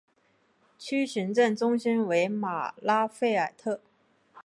[0.79, 3.79] 区行政中心为马拉费尔特。